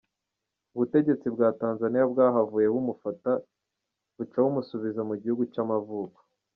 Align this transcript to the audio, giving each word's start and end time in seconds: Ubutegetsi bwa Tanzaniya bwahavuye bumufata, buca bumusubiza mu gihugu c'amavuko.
Ubutegetsi 0.73 1.27
bwa 1.33 1.49
Tanzaniya 1.61 2.05
bwahavuye 2.11 2.67
bumufata, 2.73 3.31
buca 4.15 4.37
bumusubiza 4.43 5.01
mu 5.09 5.15
gihugu 5.21 5.43
c'amavuko. 5.53 6.19